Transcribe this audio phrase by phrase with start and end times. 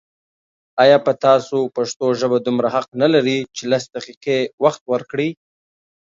[0.83, 5.29] آيا په تاسو پښتو ژبه دومره حق نه لري چې لس دقيقې وخت ورکړئ